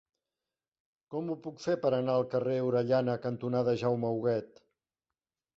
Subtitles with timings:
[1.15, 4.63] Com ho puc fer per anar al carrer Orellana cantonada Jaume Huguet?